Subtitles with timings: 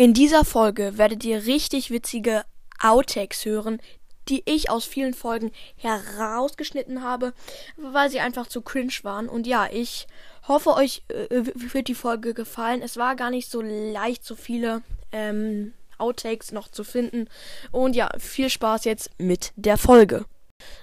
[0.00, 2.44] In dieser Folge werdet ihr richtig witzige
[2.80, 3.82] Outtakes hören,
[4.28, 7.32] die ich aus vielen Folgen herausgeschnitten habe,
[7.76, 9.28] weil sie einfach zu cringe waren.
[9.28, 10.06] Und ja, ich
[10.46, 12.80] hoffe, euch äh, wird die Folge gefallen.
[12.80, 17.28] Es war gar nicht so leicht, so viele ähm, Outtakes noch zu finden.
[17.72, 20.26] Und ja, viel Spaß jetzt mit der Folge.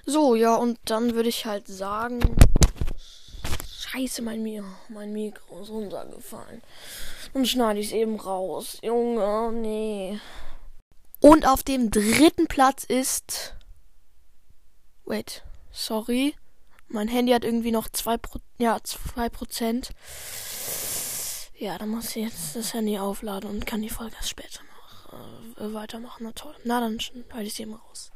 [0.05, 2.35] So, ja, und dann würde ich halt sagen.
[3.95, 6.61] Scheiße, mein, Mi mein Mikro ist runtergefallen.
[7.33, 8.77] Dann schneide ich es eben raus.
[8.81, 10.19] Junge, nee.
[11.21, 13.55] Und auf dem dritten Platz ist.
[15.05, 16.35] Wait, sorry.
[16.87, 18.17] Mein Handy hat irgendwie noch 2%.
[18.17, 19.89] Pro ja, 2%.
[21.57, 25.57] Ja, dann muss ich jetzt das Handy aufladen und kann die Folge erst später noch
[25.57, 26.23] äh, weitermachen.
[26.23, 26.55] Na toll.
[26.65, 28.11] Na, dann schneide ich sie eben raus.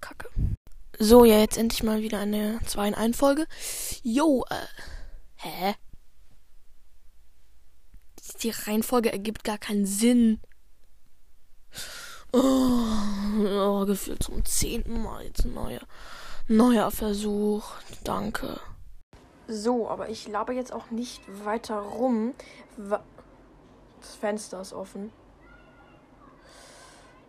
[0.00, 0.28] Kacke.
[0.98, 3.46] So, ja, jetzt endlich mal wieder eine 2 in 1 Folge.
[4.02, 4.97] Jo, äh.
[5.38, 5.74] Hä?
[8.42, 10.40] Die Reihenfolge ergibt gar keinen Sinn.
[12.32, 12.84] Oh,
[13.38, 15.80] oh gefühlt zum zehnten Mal jetzt ein neuer,
[16.48, 17.64] neuer Versuch.
[18.04, 18.60] Danke.
[19.46, 22.34] So, aber ich laber jetzt auch nicht weiter rum.
[22.76, 25.12] Das Fenster ist offen.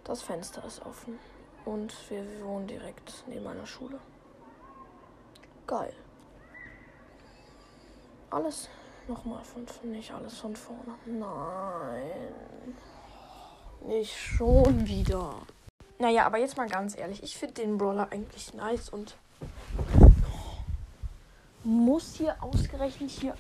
[0.04, 1.20] Das Fenster ist offen.
[1.64, 4.00] Und wir wohnen direkt neben einer Schule.
[5.68, 5.94] Geil.
[8.32, 8.70] Alles
[9.08, 10.96] nochmal von, nicht alles von vorne.
[11.06, 12.78] Nein.
[13.88, 15.34] Nicht schon wieder.
[15.98, 17.24] Naja, aber jetzt mal ganz ehrlich.
[17.24, 19.16] Ich finde den Brawler eigentlich nice und
[21.64, 23.36] muss hier ausgerechnet hier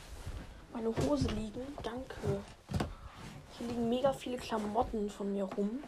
[0.73, 1.61] meine Hose liegen.
[1.83, 2.41] Danke.
[3.57, 5.83] Hier liegen mega viele Klamotten von mir rum.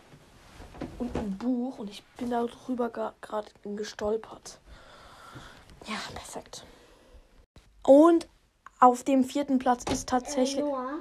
[0.99, 1.79] Und ein Buch.
[1.79, 4.59] Und ich bin darüber gerade gestolpert.
[5.87, 6.65] Ja, perfekt.
[7.83, 8.27] Und
[8.81, 10.57] auf dem vierten Platz ist tatsächlich.
[10.57, 10.99] Äh, Noah,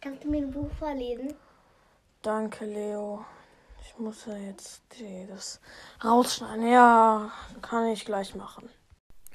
[0.00, 1.34] kannst du mir ein Buch vorlesen?
[2.22, 3.24] Danke, Leo.
[3.84, 4.82] Ich muss ja jetzt
[5.28, 5.60] das
[6.02, 6.66] rausschneiden.
[6.68, 8.70] Ja, kann ich gleich machen.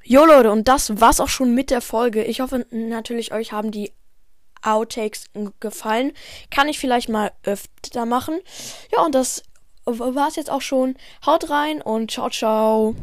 [0.03, 2.23] Jo Leute, und das war's auch schon mit der Folge.
[2.23, 3.91] Ich hoffe natürlich, euch haben die
[4.61, 5.25] Outtakes
[5.59, 6.13] gefallen.
[6.51, 8.39] Kann ich vielleicht mal öfter machen.
[8.91, 9.43] Ja, und das
[9.85, 10.95] war's jetzt auch schon.
[11.25, 12.95] Haut rein und ciao, ciao.